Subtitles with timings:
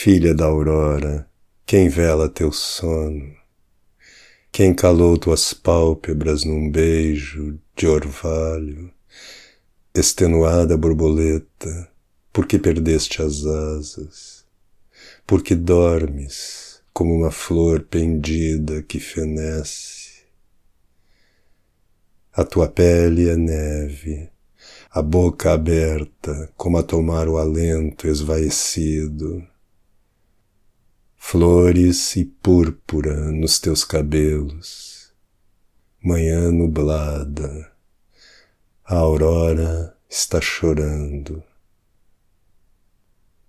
[0.00, 1.28] Filha da aurora,
[1.66, 3.34] quem vela teu sono?
[4.52, 8.92] Quem calou tuas pálpebras num beijo de orvalho?
[9.92, 11.90] Extenuada borboleta,
[12.32, 14.44] por que perdeste as asas?
[15.26, 20.22] Por que dormes como uma flor pendida que fenece?
[22.32, 24.30] A tua pele é neve,
[24.92, 29.44] a boca aberta como a tomar o alento esvaecido
[31.30, 35.12] flores e púrpura nos teus cabelos,
[36.02, 37.70] manhã nublada,
[38.82, 41.44] a aurora está chorando.